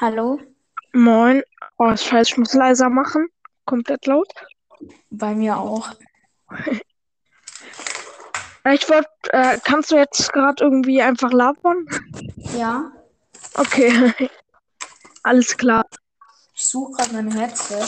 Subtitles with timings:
[0.00, 0.40] Hallo,
[0.92, 1.42] Moin.
[1.78, 3.28] Oh, scheiße, ich muss leiser machen.
[3.66, 4.32] Komplett laut.
[5.10, 5.90] bei mir auch.
[8.64, 11.86] Äh, Ich wollte, äh, kannst du jetzt gerade irgendwie einfach labern?
[12.56, 12.90] Ja,
[13.54, 14.12] Okay,
[15.22, 15.84] alles klar.
[16.54, 17.84] ich suche gerade mein Headset.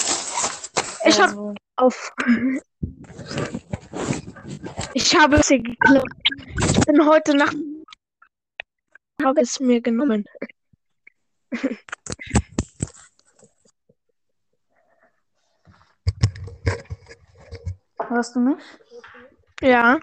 [1.04, 2.12] Ich hab Also, auf.
[4.94, 6.08] Ich habe es hier geklaut.
[6.70, 7.56] Ich bin heute Nacht.
[9.22, 10.24] Habe es mir genommen.
[18.08, 18.62] Hörst du mich?
[19.60, 19.98] Ja,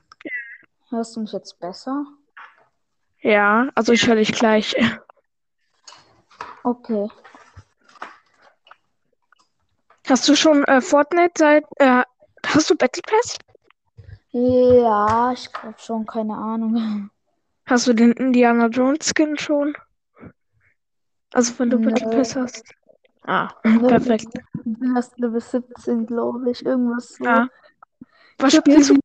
[0.89, 2.05] Hörst du mich jetzt besser?
[3.21, 4.75] ja, also ich höre dich gleich.
[6.63, 7.07] Okay.
[10.07, 11.65] Hast du schon äh, Fortnite seit.
[11.77, 12.03] Äh,
[12.45, 13.37] hast du Battle Pass?
[14.31, 17.09] Ja, ich glaube schon, keine Ahnung.
[17.65, 19.75] Hast du den Indiana Jones Skin schon?
[21.33, 21.79] Also wenn du.
[21.79, 22.63] Battle Pass hast.
[23.23, 24.27] Ah, perfekt.
[24.63, 26.65] Bin erst Level 17, glaube ich.
[26.65, 27.23] Irgendwas so.
[27.23, 27.47] Ja.
[28.39, 28.99] Was spielst du?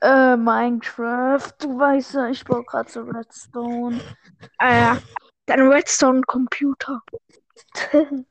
[0.00, 1.52] Äh, Minecraft.
[1.58, 4.00] Du weißt ja, ich baue gerade so Redstone.
[4.58, 4.98] Ah ja,
[5.46, 7.02] dein Redstone-Computer.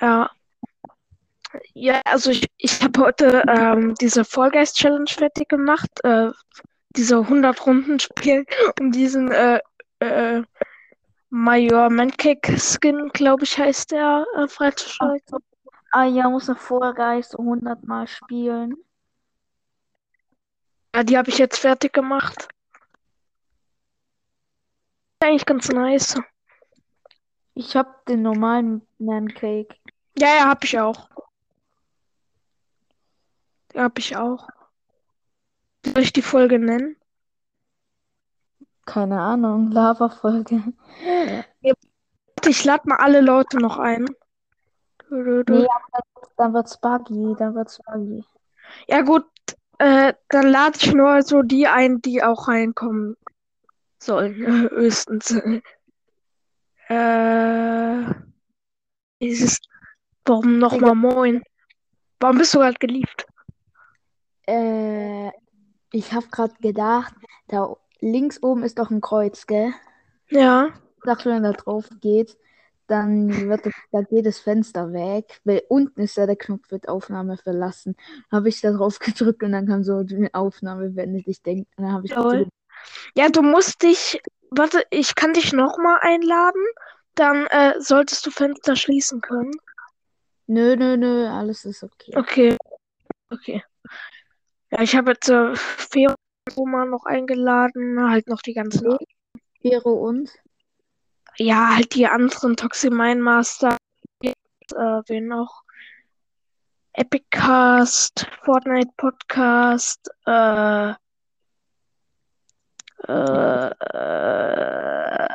[0.00, 0.30] Ja.
[1.72, 5.88] Ja, also ich, ich habe heute ähm, diese Fall Guys Challenge fertig gemacht.
[6.02, 6.30] Äh,
[6.96, 8.46] diese 100 Runden spielen,
[8.80, 9.60] um diesen äh,
[10.00, 10.42] äh,
[11.30, 15.38] Major Mancake Skin, glaube ich, heißt der, äh, freizuschalten.
[15.90, 18.76] ah ja, muss vorher so 100 Mal spielen.
[20.94, 22.48] Ja, die habe ich jetzt fertig gemacht.
[25.18, 26.20] Eigentlich ganz nice.
[27.54, 29.74] Ich hab den normalen Pancake.
[30.16, 31.08] Ja, ja, hab ich auch.
[33.74, 34.48] Ja, hab ich auch.
[35.84, 36.96] Soll ich die Folge nennen?
[38.86, 40.62] Keine Ahnung, Lava-Folge.
[42.46, 44.06] Ich lade mal alle Leute noch ein.
[45.10, 45.66] Nee,
[46.36, 48.24] Dann wird's buggy, dann wird's buggy.
[48.88, 49.26] Ja gut,
[49.78, 53.16] äh, dann lade ich nur so die ein, die auch reinkommen
[53.98, 54.34] sollen,
[54.70, 55.30] höchstens.
[56.88, 58.04] Äh,
[59.20, 59.58] dieses,
[60.24, 61.42] warum nochmal moin?
[62.20, 63.26] Warum bist du gerade geliebt?
[64.46, 65.30] Äh,
[65.94, 67.14] ich hab grad gedacht,
[67.46, 69.72] da links oben ist doch ein Kreuz, gell?
[70.28, 72.36] Ja, Ich dachte, wenn da drauf geht,
[72.88, 76.88] dann wird das, da geht das Fenster weg, weil unten ist ja der Knopf mit
[76.88, 77.96] Aufnahme verlassen.
[78.30, 81.28] Habe ich da drauf gedrückt und dann kam so die Aufnahme beendet.
[81.28, 82.48] Ich denke, dann habe ich Lol.
[83.16, 86.64] ja, du musst dich, warte, ich kann dich nochmal einladen,
[87.14, 89.52] dann äh, solltest du Fenster schließen können.
[90.48, 92.12] Nö, nö, nö, alles ist okay.
[92.16, 92.56] Okay,
[93.30, 93.62] okay.
[94.74, 96.16] Ja, ich habe jetzt äh, Fero
[96.66, 98.96] mal noch eingeladen, halt noch die ganzen
[99.62, 100.32] Vero und?
[101.36, 103.76] Ja, halt die anderen Toximine Master,
[104.20, 104.34] äh,
[104.74, 105.62] wen noch?
[106.92, 110.90] Epicast, Fortnite Podcast, äh,
[113.06, 115.28] äh, äh,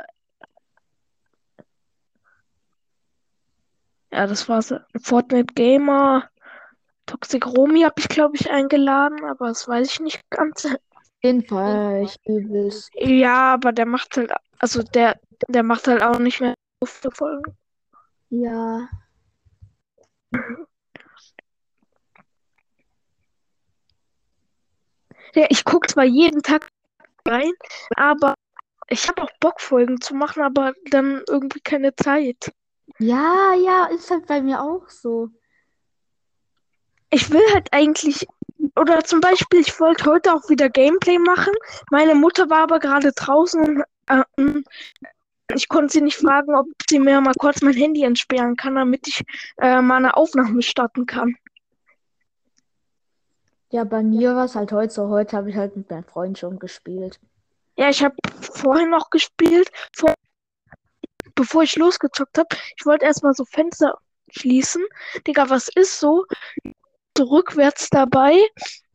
[4.12, 4.74] ja, das war's.
[5.02, 6.30] Fortnite Gamer,
[7.09, 10.68] Toxic Romy habe ich, glaube ich, eingeladen, aber das weiß ich nicht ganz.
[11.24, 12.92] Den Fall, ich übelst.
[12.94, 17.12] Ja, aber der macht halt, also der, der macht halt auch nicht mehr so viele
[17.12, 17.58] Folgen.
[18.30, 18.88] Ja.
[25.34, 26.68] Ja, ich gucke zwar jeden Tag
[27.28, 27.52] rein,
[27.97, 28.36] aber
[28.88, 32.52] ich habe auch Bock, Folgen zu machen, aber dann irgendwie keine Zeit.
[33.00, 35.30] Ja, ja, ist halt bei mir auch so.
[37.12, 38.28] Ich will halt eigentlich,
[38.75, 41.53] oder zum Beispiel, ich wollte heute auch wieder Gameplay machen.
[41.92, 44.62] Meine Mutter war aber gerade draußen und äh,
[45.56, 49.08] ich konnte sie nicht fragen, ob sie mir mal kurz mein Handy entsperren kann, damit
[49.08, 49.24] ich
[49.58, 51.36] äh, mal eine Aufnahme starten kann.
[53.72, 55.09] Ja, bei mir war es halt heute so.
[55.09, 57.20] Heute habe ich halt mit meinem Freund schon gespielt.
[57.78, 60.14] Ja, ich habe vorhin noch gespielt, vor,
[61.35, 62.56] bevor ich losgezockt habe.
[62.78, 63.97] Ich wollte erstmal so Fenster
[64.32, 64.84] schließen.
[65.26, 66.26] Digga, was ist so?
[67.20, 68.40] So rückwärts dabei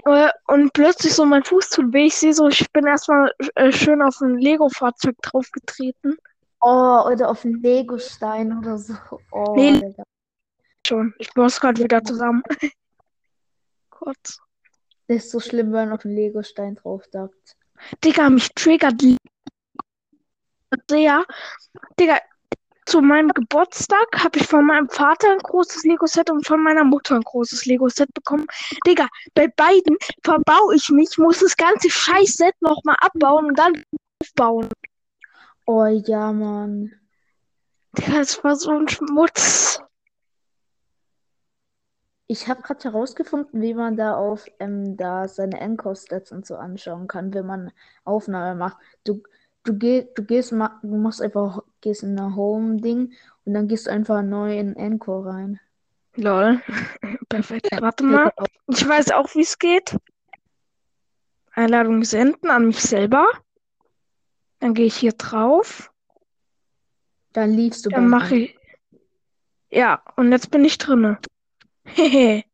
[0.06, 2.06] äh, und plötzlich so mein Fuß tut weh.
[2.06, 6.16] Ich sehe so, ich bin erstmal äh, schön auf ein Lego-Fahrzeug draufgetreten.
[6.62, 8.94] Oh, oder auf einen Legostein oder so.
[9.30, 9.72] Oh, Nee.
[9.72, 10.04] Digga.
[10.86, 11.12] Schon.
[11.18, 12.42] Ich es gerade wieder zusammen.
[13.90, 14.38] Kurz.
[15.06, 17.56] Das ist so schlimm, wenn man auf einen Legostein drauf dackt.
[18.02, 19.02] Digga, mich triggert
[20.88, 21.26] sehr.
[22.00, 22.20] Digga,
[22.86, 27.16] zu meinem Geburtstag habe ich von meinem Vater ein großes Lego-Set und von meiner Mutter
[27.16, 28.46] ein großes Lego-Set bekommen.
[28.86, 33.82] Digga, bei beiden verbaue ich mich, muss das ganze Scheiß-Set nochmal abbauen und dann
[34.22, 34.68] aufbauen.
[35.66, 36.92] Oh ja, Mann.
[37.96, 39.80] Digga, das war so ein Schmutz.
[42.26, 47.06] Ich habe gerade herausgefunden, wie man da auf ähm, da seine Encore-Stats und so anschauen
[47.06, 47.70] kann, wenn man
[48.04, 48.78] Aufnahme macht.
[49.04, 49.22] Du,
[49.64, 53.12] du, geh, du gehst du machst einfach gehst in ein Home-Ding
[53.44, 55.60] und dann gehst du einfach neu in Encore rein.
[56.16, 56.62] Lol.
[57.28, 57.68] Perfekt.
[57.80, 58.32] Warte mal.
[58.68, 59.96] Ich weiß auch, wie es geht.
[61.52, 63.26] Einladung senden an mich selber.
[64.60, 65.92] Dann gehe ich hier drauf.
[67.32, 68.58] Dann liefst du Dann mache ich.
[69.70, 71.18] Ja, und jetzt bin ich drinne.
[71.84, 72.44] Hehe.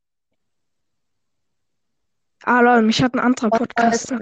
[2.42, 4.18] Ah, lol, mich hat ein anderer Podcaster.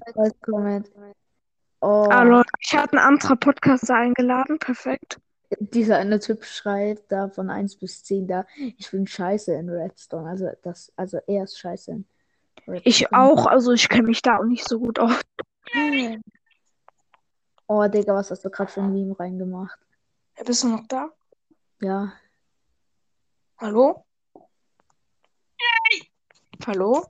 [1.81, 4.59] Oh, Ah, lol, mich hat ein anderer Podcaster eingeladen.
[4.59, 5.21] Perfekt.
[5.61, 8.47] dieser eine Typ schreibt da von 1 bis 10 da,
[8.77, 10.29] ich bin scheiße in Redstone.
[10.29, 12.05] Also das, also er ist scheiße in
[12.67, 12.83] Redstone.
[12.85, 15.21] Ich auch, also ich kenne mich da auch nicht so gut aus.
[17.67, 19.79] Oh, Digga, was hast du gerade für ein Meme reingemacht?
[20.45, 21.11] Bist du noch da?
[21.81, 22.13] Ja.
[23.59, 24.05] Hallo?
[26.67, 27.07] Hallo?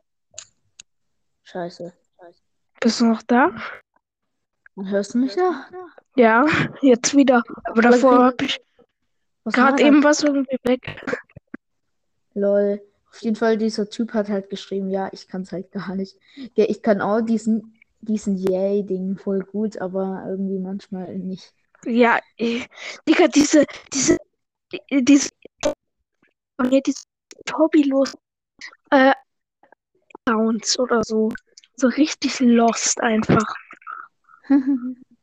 [1.44, 1.92] Scheiße.
[2.80, 3.50] Bist du noch da?
[4.84, 5.66] Hörst du mich da?
[6.14, 6.46] Ja,
[6.82, 7.42] jetzt wieder.
[7.64, 8.60] Aber davor habe ich
[9.44, 11.02] Was gerade eben was irgendwie weg.
[12.34, 12.80] Lol.
[13.10, 16.16] Auf jeden Fall, dieser Typ hat halt geschrieben, ja, ich kann es halt gar nicht.
[16.54, 21.52] Ja, ich kann auch diesen, diesen Yay-Ding voll gut, aber irgendwie manchmal nicht.
[21.84, 22.64] Ja, eh,
[23.08, 24.18] Digga, diese, diese,
[24.90, 25.30] diese,
[26.62, 27.00] nee, diese
[27.52, 28.16] hobbylos
[28.90, 29.12] äh,
[30.24, 31.32] Accounts oder so.
[31.76, 33.54] So richtig lost einfach.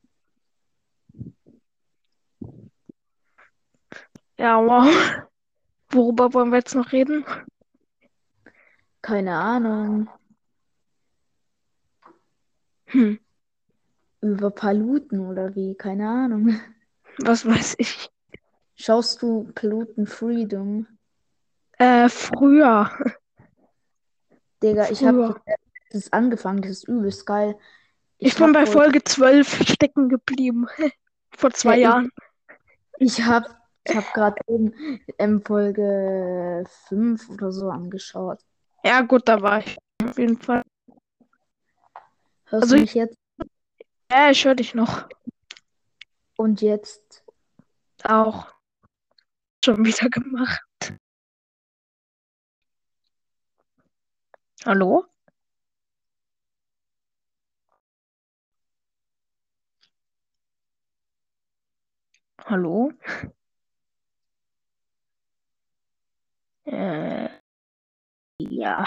[4.38, 4.88] Ja, wow.
[5.92, 7.26] Worüber wollen wir jetzt noch reden?
[9.02, 10.10] Keine Ahnung.
[12.88, 13.16] Hm,
[14.22, 15.76] Über Paluten oder wie?
[15.76, 16.60] Keine Ahnung.
[17.20, 18.10] was weiß ich.
[18.76, 20.88] Schaust du Paluten Freedom?
[21.78, 22.90] Äh, früher.
[24.62, 25.30] Digga, ich Früher.
[25.30, 25.42] habe
[25.92, 27.58] das angefangen, das ist übelst geil.
[28.18, 30.68] Ich, bin hab bei Folge 12 stecken geblieben.
[31.36, 32.12] Vor zwei Ja, ich- Jahren.
[32.98, 33.48] Ich habe
[33.84, 34.74] ich hab gerade eben
[35.20, 38.40] ähm, Folge 5 oder so angeschaut.
[38.84, 39.78] Ja, gut, da war ich.
[40.04, 40.64] Auf jeden Fall.
[42.46, 43.18] Hörst Also du ich- mich jetzt?
[44.12, 45.10] Ja, ich höre dich noch.
[46.38, 47.24] Und jetzt?
[48.04, 48.48] Auch.
[49.64, 50.62] Schon wieder gemacht.
[54.66, 55.06] Hallo?
[62.46, 62.92] Hallo?
[66.66, 67.30] Äh,
[68.40, 68.86] ja.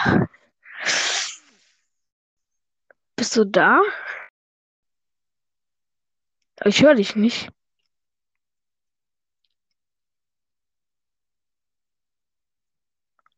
[3.16, 3.80] Bist du da?
[6.64, 7.50] Ich höre dich nicht.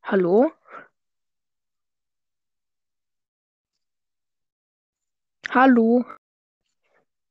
[0.02, 0.52] Hallo?
[5.50, 6.04] Hallo?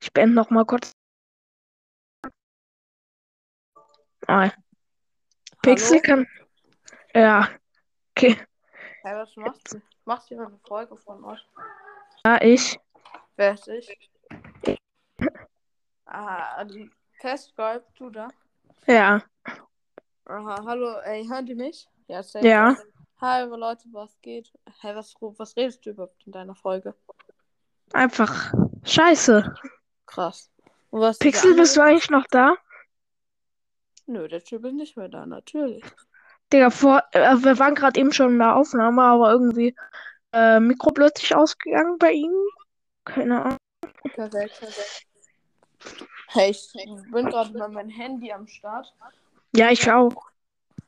[0.02, 0.99] Ich beende noch mal kurz.
[4.30, 4.52] Ah,
[5.64, 6.28] Pixel kann.
[7.16, 7.50] Ja,
[8.12, 8.38] okay.
[9.02, 9.82] Hey, was machst du?
[10.06, 11.44] Machst du hier eine Folge von euch?
[12.24, 12.80] Ja, ich.
[13.38, 14.12] Wer ist ich?
[16.06, 18.28] Ah, die Test Skype, du da?
[18.86, 19.24] Ja.
[20.26, 21.88] Aha, hallo, ey, hören die mich?
[22.08, 22.46] Ja, safe.
[22.46, 22.78] Ja.
[23.20, 24.54] Hallo Leute, was geht?
[24.82, 26.94] Hey, was, was redest du überhaupt in deiner Folge?
[27.94, 28.54] Einfach
[28.84, 29.56] scheiße.
[30.06, 30.52] Krass.
[31.20, 32.56] Pixel, bist du eigentlich noch da?
[34.10, 35.84] Nö, der Typ ist nicht mehr da, natürlich.
[36.52, 39.76] Digga, vor, äh, wir waren gerade eben schon in der Aufnahme, aber irgendwie
[40.34, 42.34] äh, Mikro plötzlich ausgegangen bei ihm.
[43.06, 43.58] Keine Ahnung.
[44.16, 45.06] Perfekt, perfekt.
[46.30, 46.74] Hey, ich
[47.12, 48.92] bin gerade mit meinem Handy am Start.
[49.56, 50.32] Ja, ich auch.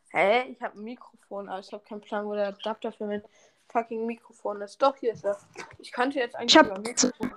[0.09, 3.23] Hey, ich habe ein Mikrofon, aber ich habe keinen Plan, wo der Adapter für mein
[3.69, 4.81] fucking Mikrofon ist.
[4.81, 5.37] Doch, hier ist er.
[5.77, 7.33] Ich könnte jetzt eigentlich Ich hab- über Mikrofon.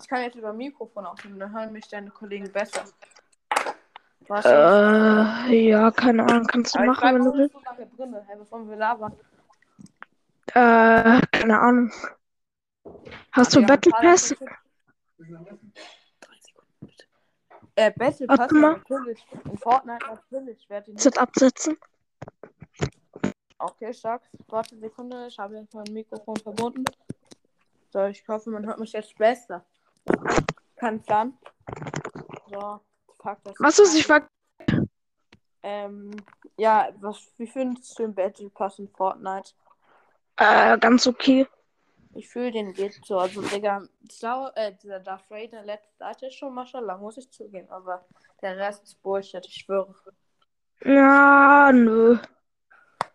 [0.00, 2.84] Ich kann jetzt über Mikrofon aufnehmen, dann hören mich deine Kollegen besser.
[4.28, 4.44] Was?
[4.44, 6.46] Äh, ja, keine Ahnung.
[6.46, 7.54] Kannst du aber machen, wenn du willst.
[7.54, 9.12] so lange drin, hey, bevor wir labern.
[10.48, 11.92] Äh, keine Ahnung.
[13.32, 14.34] Hast du Ja, Battle Pass?
[17.74, 19.26] Äh, Battle Pass, natürlich.
[19.44, 20.66] In Fortnite natürlich.
[20.68, 21.78] Wer hat den Jetzt absetzen.
[23.58, 24.22] Okay, stark.
[24.48, 26.84] Warte Sekunde, ich habe jetzt mein Mikrofon verbunden.
[27.90, 29.64] So, ich hoffe, man hört mich jetzt besser.
[30.76, 31.36] Kein Plan.
[32.50, 32.80] So,
[33.58, 34.28] Was ist, ich war.
[35.62, 36.10] Ähm,
[36.56, 39.52] ja, was, wie findest du den Battle Pass in Fortnite?
[40.36, 41.46] Äh, ganz okay.
[42.14, 43.18] Ich fühle, den geht so.
[43.18, 47.68] Also, Digga, Star, äh, dieser Darth Vader letzte Seite ist schon Maschallah, muss ich zugeben.
[47.70, 48.06] Aber
[48.40, 49.94] der Rest ist Bullshit, ich schwöre.
[50.84, 52.18] Ja, nö.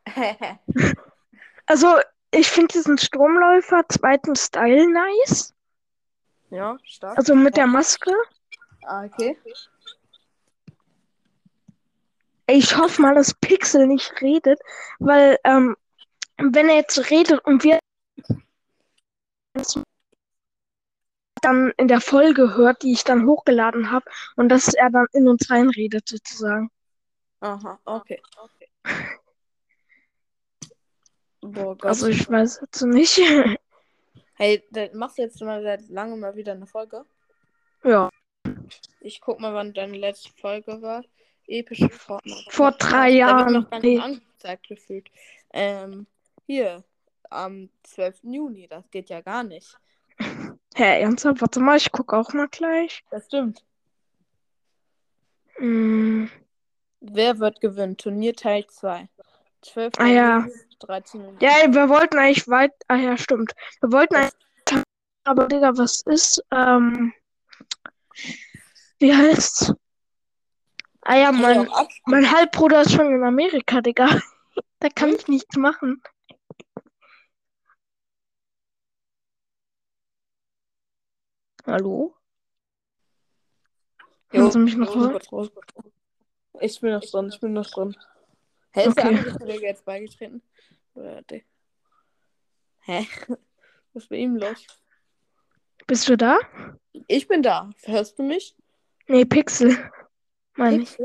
[1.66, 1.88] Also,
[2.32, 5.54] ich finde diesen Stromläufer zweiten Style nice.
[6.50, 7.18] ja, stark.
[7.18, 8.12] Also mit der Maske.
[8.86, 9.38] Ah, okay.
[12.48, 14.60] Ich hoffe mal, dass Pixel nicht redet,
[15.00, 15.76] weil ähm,
[16.38, 17.80] wenn er jetzt redet und wir
[21.42, 25.28] dann in der Folge hört, die ich dann hochgeladen habe, und dass er dann in
[25.28, 26.70] uns reinredet sozusagen.
[27.42, 28.22] Aha, okay.
[28.38, 28.70] okay.
[31.42, 31.86] Boah, Gott.
[31.86, 33.20] Also ich weiß jetzt nicht.
[34.36, 37.06] Hey, machst du jetzt mal seit langem mal wieder eine Folge?
[37.84, 38.10] ja,
[39.00, 41.04] Ich guck mal, wann deine letzte Folge war.
[41.48, 42.52] Epische Fortnite.
[42.52, 43.54] vor drei Jahren.
[43.54, 45.10] noch gar nicht angezeigt gefühlt.
[45.52, 46.08] Ähm,
[46.48, 46.84] hier,
[47.30, 48.20] am 12.
[48.24, 49.78] Juni, das geht ja gar nicht.
[50.76, 51.42] Hä, ernsthaft?
[51.42, 53.04] Warte mal, ich gucke auch mal gleich.
[53.12, 53.64] Das stimmt.
[55.58, 56.30] Hm,
[57.02, 57.98] Wer wird gewinnen?
[57.98, 59.08] Turnier Teil 2.
[59.62, 59.94] 12.
[59.98, 60.40] Ah, ja.
[60.40, 61.34] Juni, 13 Uhr.
[61.42, 62.72] ja, ey, wir wollten eigentlich weit.
[62.88, 63.54] Ah ja, stimmt.
[63.82, 64.84] Wir wollten eigentlich.
[65.26, 66.42] Aber Digga, was ist?
[66.52, 67.14] Ähm,
[69.00, 69.74] wie heißt's?
[71.06, 71.68] Ah ja, mein,
[72.06, 74.08] mein Halbbruder ist schon in Amerika, Digga.
[74.80, 76.02] Da kann ich nichts machen.
[81.66, 82.16] Hallo?
[84.30, 85.22] Hören Sie mich noch Jo, hören?
[85.32, 85.52] raus.
[86.60, 87.96] Ich bin noch drin, ich bin noch drin.
[88.74, 89.18] Hä, ist der Okay.
[89.18, 90.42] andere Kollege jetzt beigetreten?
[90.96, 91.42] Der?
[92.82, 93.08] Hä?
[93.94, 94.66] Was ist bei ihm los?
[95.88, 96.40] Bist du da?
[97.08, 97.70] Ich bin da.
[97.84, 98.56] Hörst du mich?
[99.08, 99.92] Nee, Pixel.
[100.56, 100.98] Meine ich.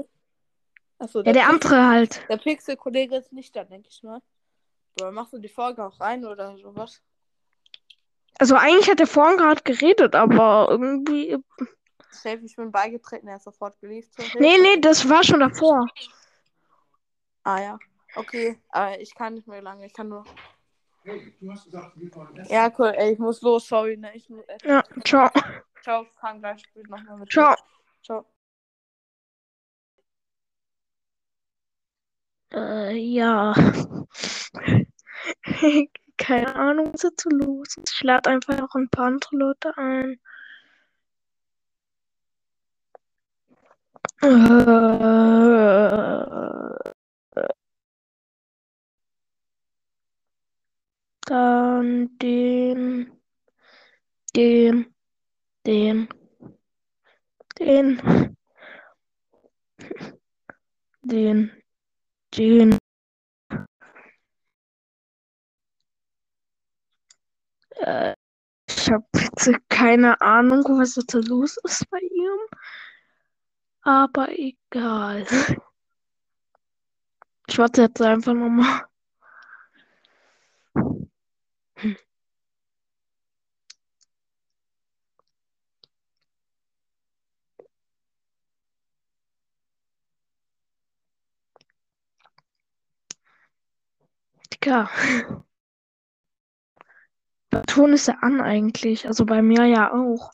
[0.98, 2.28] Achso, Ja, der Pixel- andere halt.
[2.28, 4.20] Der Pixel-Kollege ist nicht da, denke ich mal.
[4.96, 7.00] Bro, machst du die Folge auch rein oder sowas?
[8.38, 11.36] Also eigentlich hat er vorhin gerade geredet, aber irgendwie.
[12.10, 14.10] Safe, ich bin beigetreten, er ist sofort Hilfe.
[14.38, 15.86] Nee, nee, das war schon davor.
[17.44, 17.78] Ah ja.
[18.14, 20.24] Okay, aber ich kann nicht mehr lange, ich kann nur.
[21.04, 22.52] Hey, du hast gesagt, wir wollen essen.
[22.52, 24.14] Ja, cool, ey, ich muss los, sorry, ne?
[24.16, 24.68] Ich muss essen.
[24.68, 25.30] Ja, ciao.
[25.82, 27.28] Ciao, kann gleich später nochmal mit.
[27.28, 27.32] dir.
[27.32, 27.54] Ciao.
[27.54, 27.64] Ciao.
[32.52, 33.54] Äh, ja.
[36.18, 37.92] Keine Ahnung, was so los ist.
[37.94, 40.18] Ich lade einfach noch ein paar andere Leute ein.
[44.22, 44.28] Äh,
[51.26, 53.12] dann den,
[54.36, 54.94] den,
[55.66, 56.08] den,
[57.58, 58.36] den,
[61.02, 61.50] den,
[62.38, 62.78] den.
[67.76, 68.14] Äh,
[68.68, 69.06] ich habe
[69.68, 72.38] keine Ahnung, was so los ist bei ihm.
[73.82, 75.26] Aber egal.
[77.48, 78.82] Ich warte jetzt einfach nochmal.
[94.60, 94.90] Digga.
[97.52, 99.06] Der Ton ist ja an eigentlich.
[99.06, 100.32] Also bei mir ja auch.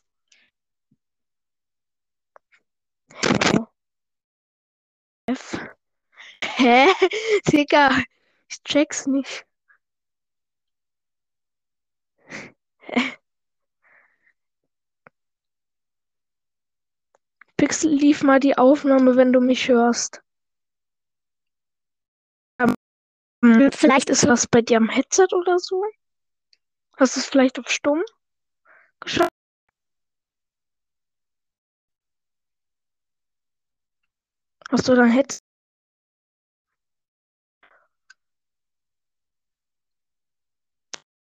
[5.28, 5.58] F.
[6.44, 6.86] Hä?
[7.52, 7.90] Digga,
[8.48, 9.46] ich check's nicht.
[17.56, 20.22] Pixel, lief mal die Aufnahme, wenn du mich hörst.
[22.60, 22.74] Ähm,
[23.72, 25.84] vielleicht ist was bei dir am Headset oder so?
[26.96, 28.02] Hast du es vielleicht auf stumm
[29.00, 29.30] geschaltet?
[34.70, 35.40] Hast du dein Headset